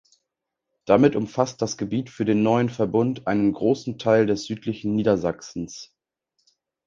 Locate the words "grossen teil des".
3.53-4.45